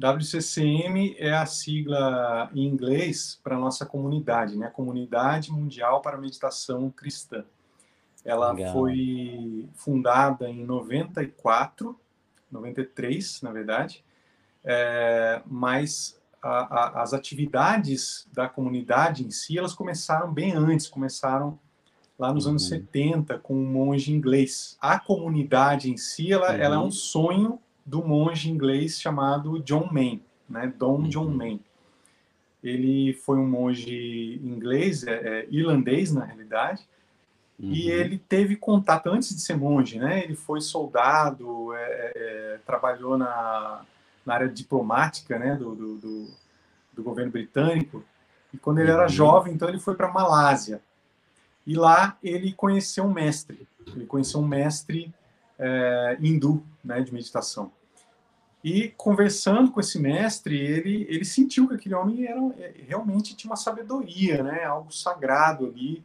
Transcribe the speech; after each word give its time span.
WCCM 0.00 1.16
é 1.18 1.34
a 1.34 1.44
sigla 1.44 2.50
em 2.54 2.64
inglês 2.64 3.40
para 3.42 3.56
a 3.56 3.58
nossa 3.58 3.84
comunidade, 3.84 4.56
né? 4.56 4.68
Comunidade 4.68 5.50
Mundial 5.50 6.00
para 6.00 6.16
Meditação 6.16 6.88
Cristã. 6.90 7.44
Ela 8.24 8.52
Legal. 8.52 8.72
foi 8.72 9.68
fundada 9.74 10.48
em 10.48 10.64
94, 10.64 11.98
93, 12.50 13.42
na 13.42 13.50
verdade, 13.52 14.04
é, 14.64 15.42
mas 15.46 16.20
a, 16.40 16.98
a, 16.98 17.02
as 17.02 17.12
atividades 17.12 18.28
da 18.32 18.48
comunidade 18.48 19.24
em 19.24 19.30
si, 19.30 19.58
elas 19.58 19.74
começaram 19.74 20.32
bem 20.32 20.52
antes, 20.52 20.86
começaram 20.86 21.58
lá 22.16 22.32
nos 22.32 22.44
uhum. 22.44 22.52
anos 22.52 22.68
70 22.68 23.38
com 23.38 23.54
um 23.54 23.66
monge 23.66 24.12
inglês. 24.12 24.76
A 24.80 24.98
comunidade 24.98 25.90
em 25.90 25.96
si, 25.96 26.32
ela, 26.32 26.50
uhum. 26.50 26.60
ela 26.60 26.74
é 26.76 26.78
um 26.78 26.84
uhum. 26.84 26.90
sonho 26.90 27.60
do 27.88 28.06
monge 28.06 28.50
inglês 28.50 29.00
chamado 29.00 29.60
John 29.60 29.88
Main, 29.90 30.22
né? 30.48 30.72
Dom 30.76 30.98
uhum. 30.98 31.08
John 31.08 31.30
Main. 31.30 31.58
Ele 32.62 33.14
foi 33.14 33.38
um 33.38 33.48
monge 33.48 34.38
inglês, 34.44 35.06
é, 35.06 35.12
é, 35.12 35.46
irlandês 35.50 36.12
na 36.12 36.24
realidade, 36.24 36.86
uhum. 37.58 37.72
e 37.72 37.90
ele 37.90 38.18
teve 38.18 38.56
contato 38.56 39.08
antes 39.08 39.34
de 39.34 39.40
ser 39.40 39.56
monge, 39.56 39.98
né? 39.98 40.22
Ele 40.22 40.36
foi 40.36 40.60
soldado, 40.60 41.72
é, 41.72 41.78
é, 41.78 42.12
é 42.14 42.60
trabalhou 42.66 43.16
na, 43.16 43.82
na 44.26 44.34
área 44.34 44.48
diplomática, 44.48 45.38
né? 45.38 45.56
Do, 45.56 45.74
do, 45.74 45.96
do, 45.96 46.26
do 46.92 47.02
governo 47.02 47.32
britânico. 47.32 48.04
E 48.52 48.58
quando 48.58 48.80
ele 48.80 48.90
uhum. 48.90 48.98
era 48.98 49.08
jovem, 49.08 49.54
então 49.54 49.68
ele 49.68 49.80
foi 49.80 49.94
para 49.94 50.12
Malásia. 50.12 50.82
E 51.66 51.74
lá 51.74 52.18
ele 52.22 52.52
conheceu 52.52 53.04
um 53.04 53.12
mestre. 53.14 53.66
Ele 53.94 54.04
conheceu 54.04 54.40
um 54.40 54.46
mestre 54.46 55.10
é, 55.58 56.18
hindu, 56.20 56.62
né? 56.84 57.00
De 57.00 57.14
meditação. 57.14 57.72
E 58.62 58.88
conversando 58.96 59.70
com 59.70 59.78
esse 59.78 60.00
mestre, 60.00 60.56
ele, 60.56 61.06
ele 61.08 61.24
sentiu 61.24 61.68
que 61.68 61.74
aquele 61.74 61.94
homem 61.94 62.26
era, 62.26 62.40
é, 62.58 62.74
realmente 62.88 63.36
tinha 63.36 63.50
uma 63.50 63.56
sabedoria, 63.56 64.42
né? 64.42 64.64
Algo 64.64 64.92
sagrado 64.92 65.66
ali, 65.66 66.02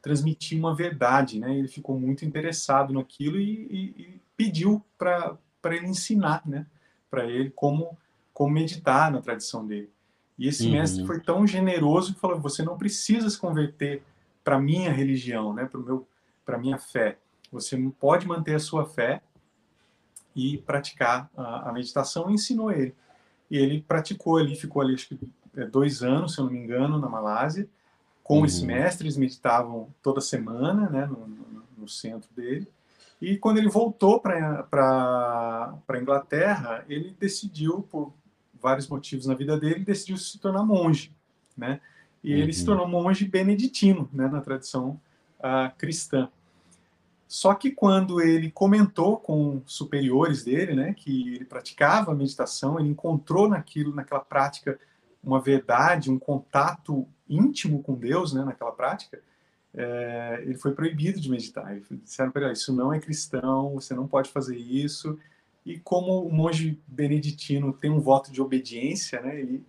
transmitia 0.00 0.58
uma 0.58 0.74
verdade, 0.74 1.38
né? 1.38 1.56
Ele 1.56 1.68
ficou 1.68 1.98
muito 1.98 2.24
interessado 2.24 2.92
naquilo 2.92 3.38
e, 3.38 3.66
e, 3.70 4.02
e 4.02 4.20
pediu 4.36 4.84
para 4.98 5.38
ele 5.66 5.86
ensinar, 5.86 6.42
né? 6.44 6.66
Para 7.08 7.24
ele 7.24 7.50
como, 7.50 7.96
como 8.34 8.52
meditar 8.52 9.10
na 9.12 9.20
tradição 9.20 9.64
dele. 9.64 9.90
E 10.36 10.48
esse 10.48 10.66
uhum. 10.66 10.72
mestre 10.72 11.06
foi 11.06 11.20
tão 11.20 11.46
generoso 11.46 12.14
que 12.14 12.20
falou: 12.20 12.40
você 12.40 12.64
não 12.64 12.76
precisa 12.76 13.30
se 13.30 13.38
converter 13.38 14.02
para 14.42 14.58
minha 14.58 14.92
religião, 14.92 15.54
né? 15.54 15.66
Para 15.66 15.80
meu, 15.80 16.06
para 16.44 16.58
minha 16.58 16.78
fé. 16.78 17.16
Você 17.52 17.76
pode 18.00 18.26
manter 18.26 18.56
a 18.56 18.58
sua 18.58 18.84
fé 18.84 19.22
e 20.34 20.58
praticar 20.58 21.30
a, 21.36 21.70
a 21.70 21.72
meditação 21.72 22.30
e 22.30 22.34
ensinou 22.34 22.70
ele. 22.70 22.94
E 23.50 23.58
ele 23.58 23.82
praticou 23.86 24.38
ali, 24.38 24.56
ficou 24.56 24.82
ali 24.82 24.94
acho 24.94 25.08
que 25.08 25.18
é, 25.56 25.66
dois 25.66 26.02
anos, 26.02 26.34
se 26.34 26.40
eu 26.40 26.44
não 26.44 26.52
me 26.52 26.58
engano, 26.58 26.98
na 26.98 27.08
Malásia, 27.08 27.68
com 28.22 28.38
uhum. 28.38 28.44
esse 28.46 28.64
mestre, 28.64 29.04
eles 29.04 29.16
meditavam 29.16 29.88
toda 30.02 30.20
semana, 30.20 30.88
né, 30.88 31.06
no, 31.06 31.26
no, 31.26 31.64
no 31.78 31.88
centro 31.88 32.30
dele. 32.34 32.66
E 33.20 33.36
quando 33.36 33.58
ele 33.58 33.68
voltou 33.68 34.18
para 34.18 34.66
a 34.70 35.98
Inglaterra, 35.98 36.84
ele 36.88 37.14
decidiu, 37.18 37.82
por 37.82 38.12
vários 38.60 38.88
motivos 38.88 39.26
na 39.26 39.34
vida 39.34 39.58
dele, 39.58 39.84
decidiu 39.84 40.16
se 40.16 40.38
tornar 40.38 40.64
monge, 40.64 41.12
né? 41.56 41.80
E 42.22 42.32
uhum. 42.32 42.38
ele 42.40 42.52
se 42.52 42.60
uhum. 42.60 42.66
tornou 42.66 42.88
monge 42.88 43.24
beneditino, 43.26 44.08
né, 44.12 44.28
na 44.28 44.40
tradição 44.40 45.00
uh, 45.38 45.76
cristã. 45.76 46.28
Só 47.32 47.54
que 47.54 47.70
quando 47.70 48.20
ele 48.20 48.50
comentou 48.50 49.16
com 49.16 49.62
superiores 49.64 50.44
dele, 50.44 50.74
né, 50.74 50.92
que 50.92 51.36
ele 51.36 51.46
praticava 51.46 52.14
meditação, 52.14 52.78
ele 52.78 52.90
encontrou 52.90 53.48
naquilo, 53.48 53.94
naquela 53.94 54.20
prática, 54.20 54.78
uma 55.24 55.40
verdade, 55.40 56.10
um 56.10 56.18
contato 56.18 57.08
íntimo 57.26 57.82
com 57.82 57.94
Deus, 57.94 58.34
né, 58.34 58.44
naquela 58.44 58.70
prática, 58.70 59.18
é, 59.72 60.42
ele 60.42 60.58
foi 60.58 60.72
proibido 60.74 61.18
de 61.18 61.30
meditar. 61.30 61.72
Eles 61.72 61.86
disseram 62.04 62.30
para 62.30 62.42
ele: 62.42 62.52
isso 62.52 62.70
não 62.70 62.92
é 62.92 63.00
cristão, 63.00 63.76
você 63.76 63.94
não 63.94 64.06
pode 64.06 64.28
fazer 64.28 64.58
isso. 64.58 65.18
E 65.64 65.78
como 65.78 66.26
o 66.26 66.30
monge 66.30 66.78
beneditino 66.86 67.72
tem 67.72 67.90
um 67.90 68.00
voto 68.00 68.30
de 68.30 68.42
obediência, 68.42 69.22
né, 69.22 69.40
ele 69.40 69.64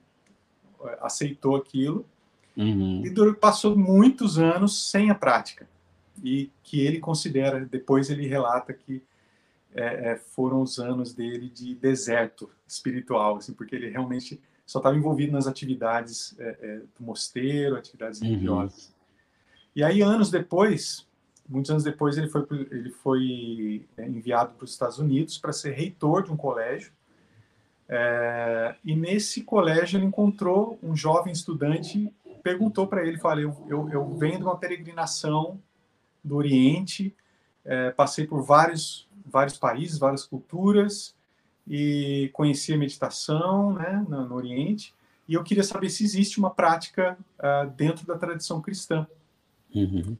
é, 0.83 0.97
aceitou 1.01 1.55
aquilo 1.55 2.05
uhum. 2.57 3.05
e 3.05 3.33
passou 3.35 3.73
muitos 3.73 4.37
anos 4.37 4.91
sem 4.91 5.09
a 5.09 5.15
prática 5.15 5.65
e 6.21 6.51
que 6.61 6.81
ele 6.81 6.99
considera, 6.99 7.65
depois 7.65 8.09
ele 8.09 8.27
relata 8.27 8.73
que 8.73 9.01
é, 9.73 10.11
é, 10.11 10.15
foram 10.17 10.61
os 10.61 10.77
anos 10.77 11.13
dele 11.13 11.49
de 11.49 11.73
deserto 11.75 12.49
espiritual, 12.67 13.37
assim, 13.37 13.53
porque 13.53 13.75
ele 13.75 13.89
realmente 13.89 14.39
só 14.65 14.79
estava 14.79 14.95
envolvido 14.95 15.31
nas 15.31 15.47
atividades 15.47 16.35
é, 16.39 16.57
é 16.61 16.77
do 16.97 17.03
mosteiro, 17.03 17.75
atividades 17.75 18.21
uhum. 18.21 18.27
religiosas. 18.27 18.93
E 19.75 19.83
aí, 19.83 20.01
anos 20.01 20.29
depois, 20.29 21.07
muitos 21.49 21.71
anos 21.71 21.83
depois, 21.83 22.17
ele 22.17 22.29
foi, 22.29 22.45
ele 22.71 22.89
foi 22.91 23.85
é, 23.97 24.07
enviado 24.07 24.53
para 24.53 24.65
os 24.65 24.71
Estados 24.71 24.99
Unidos 24.99 25.37
para 25.37 25.51
ser 25.51 25.71
reitor 25.71 26.23
de 26.23 26.31
um 26.31 26.37
colégio. 26.37 26.91
É, 27.89 28.75
e 28.83 28.95
nesse 28.95 29.43
colégio 29.43 29.97
ele 29.97 30.05
encontrou 30.05 30.79
um 30.81 30.95
jovem 30.95 31.33
estudante, 31.33 32.11
perguntou 32.41 32.87
para 32.87 33.05
ele, 33.05 33.17
falou, 33.17 33.39
eu, 33.39 33.65
eu, 33.67 33.89
eu 33.89 34.17
venho 34.17 34.37
de 34.37 34.43
uma 34.43 34.57
peregrinação 34.57 35.59
do 36.23 36.35
Oriente, 36.35 37.15
é, 37.65 37.91
passei 37.91 38.25
por 38.25 38.43
vários, 38.43 39.07
vários 39.25 39.57
países, 39.57 39.97
várias 39.97 40.25
culturas, 40.25 41.15
e 41.67 42.29
conheci 42.33 42.73
a 42.73 42.77
meditação 42.77 43.73
né, 43.73 44.05
no, 44.07 44.27
no 44.27 44.35
Oriente, 44.35 44.93
e 45.27 45.35
eu 45.35 45.43
queria 45.43 45.63
saber 45.63 45.89
se 45.89 46.03
existe 46.03 46.37
uma 46.37 46.49
prática 46.49 47.17
uh, 47.39 47.69
dentro 47.71 48.05
da 48.05 48.17
tradição 48.17 48.61
cristã. 48.61 49.07
Uhum. 49.73 50.17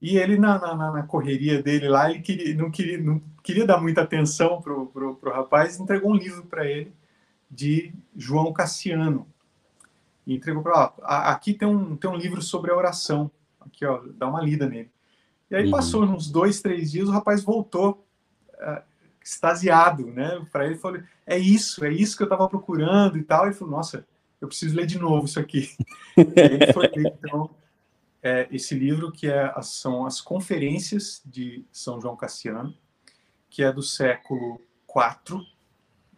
E 0.00 0.16
ele, 0.16 0.38
na, 0.38 0.58
na, 0.58 0.92
na, 0.92 1.02
correria 1.02 1.62
dele 1.62 1.88
lá, 1.88 2.10
ele 2.10 2.20
queria, 2.20 2.54
não, 2.54 2.70
queria, 2.70 2.98
não 2.98 3.20
queria 3.42 3.66
dar 3.66 3.80
muita 3.80 4.02
atenção 4.02 4.60
para 4.60 4.72
o 4.72 5.18
rapaz, 5.24 5.80
entregou 5.80 6.12
um 6.12 6.16
livro 6.16 6.44
para 6.44 6.66
ele 6.66 6.92
de 7.50 7.92
João 8.16 8.52
Cassiano. 8.52 9.26
E 10.26 10.34
entregou 10.34 10.62
para 10.62 10.92
aqui 11.30 11.54
tem 11.54 11.66
um, 11.66 11.96
tem 11.96 12.10
um 12.10 12.16
livro 12.16 12.40
sobre 12.42 12.70
a 12.70 12.76
oração. 12.76 13.30
Aqui, 13.60 13.84
ó, 13.84 14.02
dá 14.16 14.28
uma 14.28 14.42
lida 14.42 14.68
nele. 14.68 14.90
E 15.50 15.56
aí 15.56 15.64
uhum. 15.66 15.70
passou 15.70 16.04
uns 16.04 16.30
dois, 16.30 16.60
três 16.60 16.90
dias, 16.90 17.08
o 17.08 17.12
rapaz 17.12 17.42
voltou 17.42 18.06
uh, 18.54 18.82
extasiado, 19.22 20.06
né? 20.06 20.44
Para 20.50 20.66
ele 20.66 20.76
falou: 20.76 21.00
é 21.26 21.38
isso, 21.38 21.84
é 21.84 21.92
isso 21.92 22.16
que 22.16 22.22
eu 22.22 22.26
estava 22.26 22.48
procurando 22.48 23.18
e 23.18 23.22
tal. 23.22 23.44
E 23.44 23.48
ele 23.48 23.54
falou: 23.54 23.76
nossa, 23.76 24.06
eu 24.40 24.48
preciso 24.48 24.76
ler 24.76 24.86
de 24.86 24.98
novo 24.98 25.26
isso 25.26 25.40
aqui. 25.40 25.70
e 26.16 26.72
foi 26.72 26.88
ler, 26.88 27.14
então, 27.18 27.50
é, 28.22 28.48
esse 28.50 28.74
livro 28.74 29.10
que 29.10 29.26
é, 29.26 29.52
são 29.62 30.06
as 30.06 30.20
Conferências 30.20 31.22
de 31.24 31.64
São 31.72 32.00
João 32.00 32.16
Cassiano, 32.16 32.74
que 33.48 33.62
é 33.62 33.72
do 33.72 33.82
século 33.82 34.60
IV, 34.88 35.38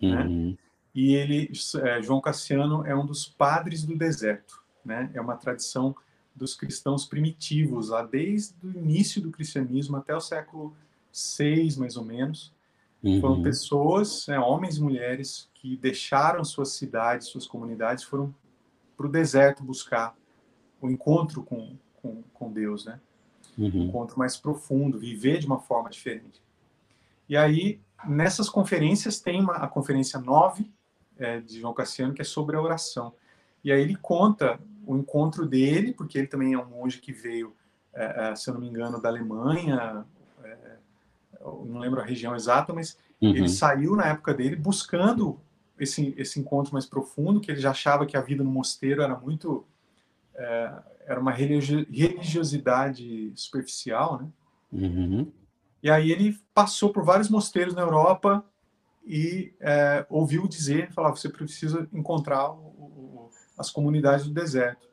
né? 0.01 0.23
uhum. 0.25 0.51
né? 0.51 0.57
E 0.95 1.15
ele, 1.15 1.53
é, 1.83 2.01
João 2.01 2.23
Cassiano, 2.23 2.87
é 2.87 2.97
um 2.97 3.05
dos 3.05 3.27
padres 3.27 3.85
do 3.85 3.95
deserto, 3.95 4.63
né? 4.83 5.11
É 5.13 5.21
uma 5.21 5.37
tradição 5.37 5.95
dos 6.37 6.55
cristãos 6.55 7.07
primitivos, 7.07 7.89
lá 7.89 8.03
desde 8.03 8.55
o 8.63 8.71
início 8.71 9.21
do 9.23 9.31
cristianismo 9.31 9.97
até 9.97 10.15
o 10.15 10.21
século 10.21 10.77
VI, 11.13 11.79
mais 11.79 11.97
ou 11.97 12.05
menos. 12.05 12.53
Uhum. 13.03 13.21
Foram 13.21 13.43
pessoas, 13.43 14.27
né, 14.27 14.39
homens 14.39 14.77
e 14.77 14.83
mulheres, 14.83 15.49
que 15.55 15.77
deixaram 15.77 16.45
suas 16.45 16.73
cidades, 16.73 17.29
suas 17.29 17.47
comunidades, 17.47 18.05
foram 18.05 18.35
para 18.97 19.07
o 19.07 19.11
deserto 19.11 19.63
buscar 19.63 20.15
o 20.81 20.91
encontro 20.91 21.43
com, 21.43 21.77
com, 21.97 22.23
com 22.33 22.53
Deus, 22.53 22.85
né? 22.85 23.01
Uhum. 23.57 23.71
Um 23.75 23.85
encontro 23.85 24.19
mais 24.19 24.37
profundo, 24.37 24.99
viver 24.99 25.39
de 25.39 25.47
uma 25.47 25.59
forma 25.59 25.89
diferente. 25.89 26.43
E 27.29 27.37
aí, 27.37 27.81
nessas 28.07 28.49
conferências, 28.49 29.19
tem 29.19 29.41
uma, 29.41 29.57
a 29.57 29.69
conferência 29.69 30.21
9 30.21 30.71
é, 31.19 31.41
de 31.41 31.61
João 31.61 31.73
Cassiano, 31.73 32.13
que 32.13 32.21
é 32.21 32.25
sobre 32.25 32.57
a 32.57 32.61
oração. 32.61 33.15
E 33.65 33.73
aí 33.73 33.81
ele 33.81 33.97
conta 33.97 34.61
o 34.87 34.97
encontro 34.97 35.45
dele, 35.45 35.93
porque 35.93 36.17
ele 36.17 36.29
também 36.29 36.55
é 36.55 36.59
um 36.59 36.65
monge 36.65 36.99
que 36.99 37.13
veio, 37.13 37.55
é, 37.93 38.31
é 38.31 38.37
se 38.37 38.49
eu 38.49 38.55
não 38.55 38.61
me 38.61 38.69
engano, 38.69 39.03
da 39.03 39.09
Alemanha, 39.09 40.07
é, 40.45 40.77
não 41.41 41.79
lembro 41.79 42.01
a 42.01 42.05
região 42.05 42.35
exata, 42.35 42.73
mas 42.73 42.97
uhum. 43.21 43.31
ele 43.31 43.49
saiu 43.49 43.97
na 43.97 44.07
época 44.07 44.33
dele 44.33 44.57
buscando 44.57 45.39
esse, 45.79 46.15
esse 46.17 46.41
encontro 46.41 46.73
mais 46.73 46.87
profundo, 46.87 47.41
que 47.41 47.51
ele 47.51 47.61
já 47.61 47.73
achava 47.73 48.07
que 48.07 48.17
a 48.17 48.21
vida 48.21 48.43
no 48.43 48.51
mosteiro 48.51 49.03
era 49.03 49.19
muito. 49.19 49.65
É, 50.35 50.73
era 51.07 51.21
uma 51.21 51.31
religiosidade 51.31 53.33
superficial, 53.37 54.21
né? 54.21 54.29
Uhum. 54.73 55.31
E 55.81 55.89
aí 55.89 56.11
ele 56.11 56.37
passou 56.53 56.93
por 56.93 57.05
vários 57.05 57.31
mosteiros 57.31 57.75
na 57.75 57.83
Europa 57.83 58.45
e 59.07 59.55
é, 59.61 60.05
ouviu 60.11 60.49
dizer, 60.49 60.91
falava, 60.91 61.15
você 61.15 61.29
precisa 61.29 61.89
encontrar 61.93 62.51
o, 62.51 62.76
as 63.57 63.71
comunidades 63.71 64.27
do 64.27 64.33
deserto. 64.33 64.87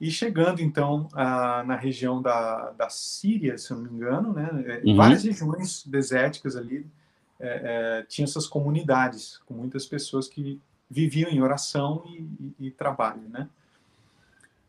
E 0.00 0.10
chegando, 0.10 0.60
então, 0.60 1.08
a, 1.12 1.62
na 1.64 1.76
região 1.76 2.20
da, 2.20 2.70
da 2.72 2.88
Síria, 2.88 3.56
se 3.56 3.70
eu 3.70 3.76
não 3.76 3.84
me 3.84 3.90
engano, 3.90 4.32
né, 4.32 4.50
é, 4.66 4.82
uhum. 4.84 4.96
várias 4.96 5.22
regiões 5.22 5.86
desérticas 5.86 6.56
ali 6.56 6.86
é, 7.38 8.00
é, 8.00 8.02
tinham 8.08 8.24
essas 8.24 8.46
comunidades, 8.46 9.38
com 9.46 9.54
muitas 9.54 9.86
pessoas 9.86 10.28
que 10.28 10.60
viviam 10.90 11.30
em 11.30 11.40
oração 11.40 12.02
e, 12.06 12.54
e, 12.58 12.66
e 12.66 12.70
trabalho, 12.70 13.22
né? 13.28 13.48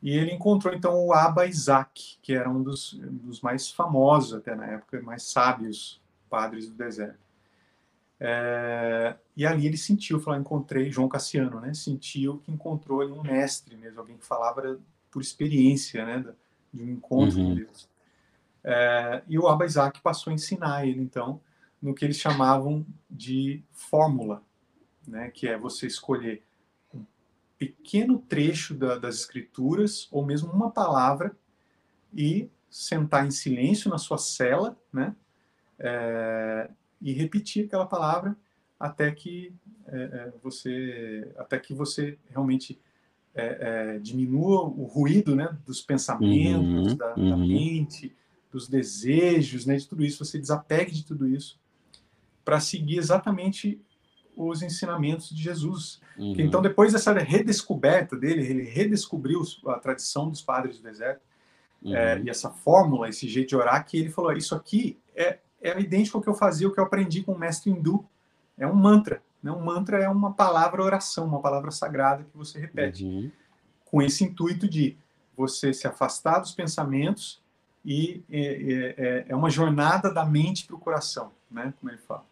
E 0.04 0.12
ele 0.18 0.34
encontrou 0.34 0.74
então 0.74 0.94
o 1.06 1.14
Abba 1.14 1.46
Isaac, 1.46 2.18
que 2.22 2.34
era 2.34 2.50
um 2.50 2.62
dos, 2.62 2.94
dos 3.02 3.40
mais 3.40 3.72
famosos 3.72 4.34
até 4.34 4.54
na 4.54 4.66
época, 4.66 5.02
mais 5.02 5.24
sábios 5.24 6.02
padres 6.30 6.68
do 6.68 6.76
deserto. 6.76 7.23
É, 8.26 9.18
e 9.36 9.46
ali 9.46 9.68
ele 9.68 9.76
sentiu, 9.76 10.18
falou, 10.18 10.40
encontrei 10.40 10.90
João 10.90 11.10
Cassiano, 11.10 11.60
né? 11.60 11.74
Sentiu 11.74 12.38
que 12.38 12.54
encontrou 12.54 13.02
ali 13.02 13.12
um 13.12 13.22
mestre 13.22 13.76
mesmo, 13.76 14.00
alguém 14.00 14.16
que 14.16 14.26
falava 14.26 14.80
por 15.12 15.22
experiência, 15.22 16.06
né? 16.06 16.34
De 16.74 16.82
um 16.82 16.90
encontro 16.90 17.38
uhum. 17.38 17.50
com 17.50 17.56
Deus. 17.56 17.90
É, 18.64 19.22
e 19.28 19.38
o 19.38 19.46
Abba 19.50 19.66
Isaac 19.66 20.00
passou 20.00 20.32
a 20.32 20.34
ensinar 20.34 20.88
ele, 20.88 21.02
então, 21.02 21.42
no 21.82 21.94
que 21.94 22.06
eles 22.06 22.18
chamavam 22.18 22.86
de 23.12 23.62
fórmula, 23.74 24.42
né? 25.06 25.30
Que 25.30 25.50
é 25.50 25.58
você 25.58 25.86
escolher 25.86 26.46
um 26.94 27.04
pequeno 27.58 28.20
trecho 28.20 28.74
da, 28.74 28.98
das 28.98 29.16
escrituras 29.16 30.08
ou 30.10 30.26
mesmo 30.26 30.50
uma 30.50 30.72
palavra 30.72 31.36
e 32.14 32.50
sentar 32.70 33.28
em 33.28 33.32
silêncio 33.32 33.90
na 33.90 33.98
sua 33.98 34.18
cela, 34.18 34.78
né? 34.94 35.14
É, 35.78 36.70
e 37.04 37.12
repetir 37.12 37.66
aquela 37.66 37.86
palavra 37.86 38.36
até 38.80 39.12
que 39.12 39.54
é, 39.88 39.98
é, 39.98 40.34
você 40.42 41.32
até 41.38 41.60
que 41.60 41.74
você 41.74 42.18
realmente 42.30 42.80
é, 43.36 43.96
é, 43.96 44.00
diminua 44.00 44.64
o 44.64 44.86
ruído 44.86 45.36
né, 45.36 45.56
dos 45.66 45.82
pensamentos, 45.82 46.92
uhum, 46.92 46.98
da, 46.98 47.16
uhum. 47.16 47.30
da, 47.30 47.38
mente, 47.38 48.16
dos 48.52 48.68
desejos, 48.70 49.66
né, 49.66 49.76
de 49.76 49.88
tudo 49.88 50.04
isso, 50.04 50.24
você 50.24 50.40
desapegue 50.40 50.92
de 50.92 51.04
tudo 51.04 51.28
isso 51.28 51.60
para 52.46 52.60
seguir 52.60 52.98
exatamente 52.98 53.82
os 54.36 54.62
ensinamentos 54.62 55.30
de 55.30 55.42
Jesus. 55.42 56.00
Uhum. 56.18 56.36
Então, 56.38 56.62
depois 56.62 56.94
dessa 56.94 57.14
redescoberta 57.14 58.16
dele, 58.16 58.46
ele 58.46 58.64
redescobriu 58.64 59.42
a 59.68 59.80
tradição 59.80 60.30
dos 60.30 60.42
padres 60.42 60.78
do 60.78 60.84
deserto 60.84 61.22
é, 61.86 62.16
uhum. 62.16 62.24
e 62.26 62.30
essa 62.30 62.50
fórmula, 62.50 63.10
esse 63.10 63.28
jeito 63.28 63.50
de 63.50 63.56
orar, 63.56 63.86
que 63.86 63.98
ele 63.98 64.10
falou: 64.10 64.32
Isso 64.34 64.56
aqui 64.56 64.98
é 65.16 65.40
é 65.64 65.80
idêntico 65.80 66.18
ao 66.18 66.24
que 66.24 66.30
eu 66.30 66.34
fazia, 66.34 66.68
o 66.68 66.74
que 66.74 66.80
eu 66.80 66.84
aprendi 66.84 67.24
com 67.24 67.32
o 67.32 67.40
mestre 67.40 67.72
hindu. 67.72 68.06
É 68.58 68.68
um 68.68 68.76
mantra. 68.76 69.24
Né? 69.42 69.52
Um 69.52 69.64
mantra 69.64 69.98
é 69.98 70.10
uma 70.10 70.34
palavra 70.34 70.84
oração, 70.84 71.26
uma 71.26 71.42
palavra 71.42 71.72
sagrada 71.72 72.24
que 72.24 72.38
você 72.38 72.60
repete. 72.60 73.06
Uhum. 73.06 73.32
Com 73.86 74.02
esse 74.02 74.24
intuito 74.24 74.68
de 74.68 74.98
você 75.36 75.74
se 75.74 75.88
afastar 75.88 76.40
dos 76.40 76.52
pensamentos 76.52 77.42
e 77.84 78.24
é, 78.30 78.40
é, 78.40 78.96
é, 78.98 79.26
é 79.30 79.36
uma 79.36 79.50
jornada 79.50 80.14
da 80.14 80.26
mente 80.26 80.66
para 80.68 80.76
o 80.76 80.80
coração, 80.80 81.32
né? 81.50 81.74
como 81.80 81.92
ele 81.92 82.00
fala. 82.00 82.26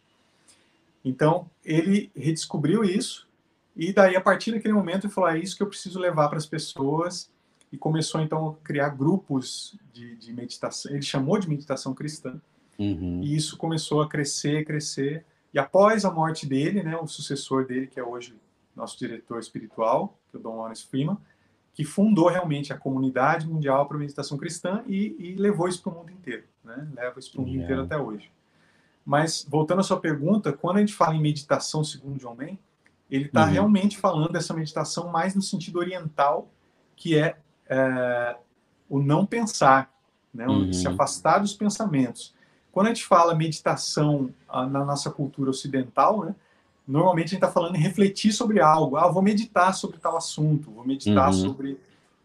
Então, 1.03 1.49
ele 1.65 2.11
redescobriu 2.15 2.83
isso 2.83 3.27
e 3.75 3.93
daí, 3.93 4.15
a 4.15 4.21
partir 4.21 4.51
daquele 4.51 4.73
momento, 4.73 5.05
ele 5.05 5.13
falou, 5.13 5.29
é 5.29 5.39
isso 5.39 5.55
que 5.55 5.63
eu 5.63 5.67
preciso 5.67 5.99
levar 5.99 6.27
para 6.27 6.37
as 6.37 6.45
pessoas 6.45 7.31
e 7.71 7.77
começou, 7.77 8.21
então, 8.21 8.49
a 8.49 8.65
criar 8.65 8.89
grupos 8.89 9.77
de, 9.93 10.15
de 10.17 10.33
meditação. 10.33 10.91
Ele 10.91 11.01
chamou 11.01 11.39
de 11.39 11.49
meditação 11.49 11.93
cristã 11.93 12.39
Uhum. 12.79 13.21
E 13.23 13.35
isso 13.35 13.57
começou 13.57 14.01
a 14.01 14.07
crescer, 14.07 14.65
crescer. 14.65 15.25
E 15.53 15.59
após 15.59 16.05
a 16.05 16.11
morte 16.11 16.47
dele, 16.47 16.81
né, 16.83 16.95
o 16.97 17.07
sucessor 17.07 17.65
dele, 17.65 17.87
que 17.87 17.99
é 17.99 18.03
hoje 18.03 18.35
nosso 18.75 18.97
diretor 18.97 19.39
espiritual, 19.39 20.17
que 20.29 20.37
é 20.37 20.39
o 20.39 20.43
Dom 20.43 20.57
Lawrence 20.57 20.85
Freeman, 20.85 21.17
que 21.73 21.83
fundou 21.83 22.27
realmente 22.27 22.73
a 22.73 22.77
comunidade 22.77 23.47
mundial 23.47 23.85
para 23.85 23.97
a 23.97 23.99
meditação 23.99 24.37
cristã 24.37 24.83
e, 24.87 25.15
e 25.17 25.35
levou 25.35 25.67
isso 25.67 25.81
para 25.81 25.91
o 25.91 25.95
mundo 25.95 26.11
inteiro, 26.11 26.43
né? 26.63 26.87
Leva 26.93 27.19
isso 27.19 27.31
para 27.31 27.39
o 27.39 27.41
mundo 27.41 27.53
yeah. 27.53 27.63
inteiro 27.63 27.81
até 27.83 27.97
hoje. 27.97 28.31
Mas 29.05 29.45
voltando 29.49 29.79
à 29.79 29.83
sua 29.83 29.99
pergunta, 29.99 30.53
quando 30.53 30.77
a 30.77 30.79
gente 30.79 30.93
fala 30.93 31.15
em 31.15 31.21
meditação 31.21 31.83
segundo 31.83 32.19
John 32.19 32.35
Main, 32.35 32.59
ele 33.09 33.25
está 33.25 33.45
uhum. 33.45 33.51
realmente 33.51 33.97
falando 33.97 34.31
dessa 34.31 34.53
meditação 34.53 35.09
mais 35.09 35.33
no 35.35 35.41
sentido 35.41 35.79
oriental, 35.79 36.49
que 36.95 37.17
é, 37.17 37.37
é 37.67 38.35
o 38.89 39.01
não 39.01 39.25
pensar, 39.25 39.93
né? 40.33 40.47
Uhum. 40.47 40.71
se 40.73 40.87
afastar 40.87 41.39
dos 41.39 41.53
pensamentos. 41.53 42.33
Quando 42.71 42.87
a 42.87 42.89
gente 42.89 43.05
fala 43.05 43.35
meditação 43.35 44.29
ah, 44.47 44.65
na 44.65 44.85
nossa 44.85 45.09
cultura 45.11 45.49
ocidental, 45.49 46.23
né, 46.23 46.35
normalmente 46.87 47.27
a 47.27 47.29
gente 47.29 47.43
está 47.43 47.51
falando 47.51 47.75
em 47.75 47.79
refletir 47.79 48.31
sobre 48.31 48.61
algo. 48.61 48.95
Ah, 48.95 49.09
vou 49.09 49.21
meditar 49.21 49.73
sobre 49.73 49.97
tal 49.97 50.15
assunto, 50.15 50.71
vou 50.71 50.85
meditar 50.85 51.27
uhum. 51.27 51.33
sobre 51.33 51.79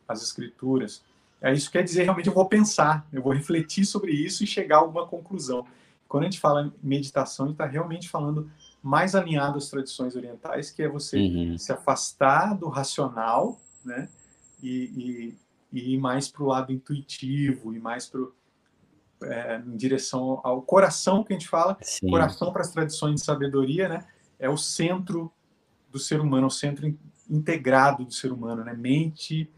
as 0.09 0.23
escrituras. 0.23 1.03
É, 1.41 1.53
isso 1.53 1.71
quer 1.71 1.83
dizer 1.83 2.05
realmente 2.05 2.29
eu 2.29 2.35
vou 2.35 2.47
pensar, 2.47 3.07
eu 3.13 3.23
vou 3.23 3.33
refletir 3.33 3.85
sobre 3.85 4.13
isso 4.13 4.43
e 4.43 4.47
chegar 4.47 4.77
a 4.77 4.81
alguma 4.81 5.07
conclusão. 5.07 5.67
Quando 6.09 6.23
a 6.23 6.27
gente 6.27 6.41
fala 6.41 6.73
meditação, 6.83 7.47
a 7.47 7.49
gente 7.49 7.55
está 7.57 7.67
realmente 7.67 8.09
falando 8.09 8.51
mais 8.83 9.15
alinhado 9.15 9.59
às 9.59 9.69
tradições 9.69 10.15
orientais, 10.15 10.71
que 10.71 10.83
é 10.83 10.89
você 10.89 11.19
uhum. 11.19 11.59
se 11.59 11.73
afastar 11.73 12.57
do 12.57 12.69
racional, 12.69 13.61
né, 13.85 14.09
e, 14.63 15.35
e, 15.73 15.79
e 15.79 15.95
ir 15.95 15.99
mais 15.99 16.29
para 16.29 16.43
o 16.43 16.47
lado 16.47 16.73
intuitivo 16.73 17.75
e 17.75 17.81
mais 17.81 18.07
para 18.07 18.21
é, 19.23 19.63
em 19.67 19.77
direção 19.77 20.41
ao 20.43 20.63
coração 20.63 21.25
que 21.25 21.33
a 21.33 21.37
gente 21.39 21.49
fala, 21.49 21.77
Sim. 21.81 22.11
coração 22.11 22.53
para 22.53 22.63
as 22.63 22.71
tradições 22.71 23.17
de 23.17 23.25
sabedoria, 23.25 23.89
né? 23.89 24.05
É 24.39 24.49
o 24.49 24.57
centro 24.57 25.33
do 25.91 25.99
ser 25.99 26.21
humano, 26.21 26.47
o 26.49 26.51
centro 26.51 26.95
integrado 27.29 28.05
do 28.05 28.13
ser 28.13 28.33
humano, 28.33 28.63
né? 28.65 28.75
Mente, 28.75 29.51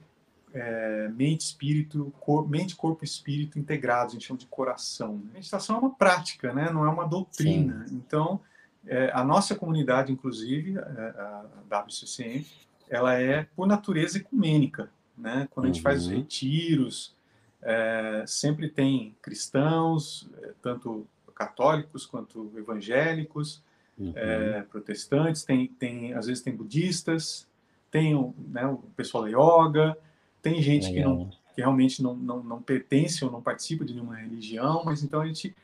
é, 0.53 1.09
mente, 1.09 1.43
espírito, 1.43 2.13
cor, 2.21 2.49
mente, 2.49 2.75
corpo, 2.77 3.05
espírito 3.05 3.59
integrados, 3.59 4.13
a 4.13 4.15
gente 4.15 4.27
chama 4.27 4.39
de 4.39 4.47
coração. 4.47 5.23
A 5.31 5.35
meditação 5.35 5.77
é 5.77 5.79
uma 5.81 5.95
prática, 5.95 6.53
né? 6.53 6.71
Não 6.71 6.85
é 6.85 6.89
uma 6.89 7.07
doutrina. 7.07 7.87
Sim. 7.87 7.97
Então, 7.97 8.41
é, 8.87 9.11
a 9.13 9.25
nossa 9.25 9.55
comunidade, 9.55 10.13
inclusive, 10.13 10.79
é, 10.79 10.81
a 10.81 11.83
WCCM, 11.83 12.47
ela 12.89 13.15
é 13.15 13.47
por 13.55 13.67
natureza 13.67 14.19
ecumênica, 14.19 14.91
né? 15.17 15.47
Quando 15.51 15.67
a 15.67 15.69
gente 15.69 15.79
uhum. 15.79 15.83
faz 15.83 16.05
os 16.05 16.09
retiros, 16.09 17.15
é, 17.63 18.25
sempre 18.27 18.69
tem 18.69 19.15
cristãos, 19.21 20.29
é, 20.43 20.53
tanto 20.63 21.07
católicos 21.35 22.05
quanto 22.05 22.53
evangélicos, 22.57 23.63
uhum. 23.99 24.13
é, 24.17 24.63
protestantes, 24.63 25.45
tem, 25.45 25.69
tem, 25.69 26.13
às 26.15 26.27
vezes 26.27 26.43
tem 26.43 26.55
budistas, 26.55 27.47
tem 27.91 28.15
né, 28.49 28.67
o 28.67 28.79
pessoal 28.97 29.25
da 29.25 29.31
yoga, 29.31 29.97
tem 30.43 30.61
gente 30.61 30.93
que, 30.93 31.01
não, 31.03 31.31
que 31.55 31.61
realmente 31.61 32.03
não, 32.03 32.15
não, 32.15 32.43
não 32.43 32.63
pertence 32.63 33.25
ou 33.25 33.31
não 33.31 33.41
participa 33.41 33.85
de 33.85 33.95
nenhuma 33.95 34.17
religião, 34.17 34.83
mas 34.85 35.03
então 35.03 35.21
a 35.21 35.27
gente, 35.27 35.55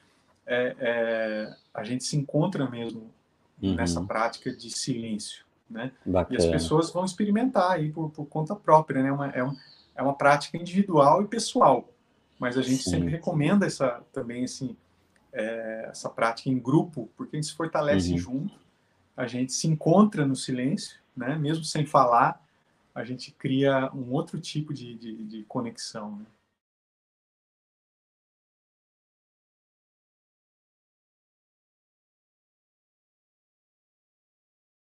é, 0.47 0.77
é, 0.79 1.57
a 1.73 1.85
gente 1.85 2.05
se 2.05 2.17
encontra 2.17 2.69
mesmo 2.69 3.11
uhum. 3.63 3.75
nessa 3.75 4.01
prática 4.03 4.53
de 4.55 4.71
silêncio. 4.71 5.45
Né? 5.69 5.91
E 6.31 6.37
as 6.37 6.47
pessoas 6.47 6.93
vão 6.93 7.05
experimentar 7.05 7.73
aí 7.73 7.91
por, 7.91 8.11
por 8.11 8.27
conta 8.27 8.55
própria, 8.55 9.03
né? 9.03 9.11
Uma, 9.11 9.29
é, 9.31 9.43
um, 9.43 9.57
é 9.97 10.03
uma 10.03 10.15
prática 10.15 10.57
individual 10.57 11.23
e 11.23 11.27
pessoal, 11.27 11.89
mas 12.39 12.59
a 12.59 12.63
gente 12.63 12.83
Sim. 12.83 12.91
sempre 12.91 13.11
recomenda 13.11 13.67
essa 13.67 14.03
também 14.13 14.45
assim 14.45 14.77
é, 15.33 15.89
essa 15.91 16.09
prática 16.09 16.49
em 16.49 16.59
grupo, 16.59 17.09
porque 17.17 17.37
a 17.37 17.41
gente 17.41 17.51
se 17.51 17.57
fortalece 17.57 18.13
uhum. 18.13 18.19
junto, 18.19 18.55
a 19.17 19.27
gente 19.27 19.53
se 19.53 19.67
encontra 19.67 20.25
no 20.25 20.37
silêncio, 20.37 20.99
né? 21.17 21.37
Mesmo 21.37 21.65
sem 21.65 21.85
falar, 21.85 22.41
a 22.95 23.05
gente 23.05 23.33
cria 23.33 23.91
um 23.93 24.13
outro 24.13 24.41
tipo 24.41 24.73
de, 24.73 24.95
de, 24.95 25.25
de 25.25 25.43
conexão. 25.45 26.17
Né? 26.17 26.27